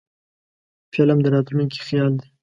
[0.93, 2.27] فلم د راتلونکي خیال دی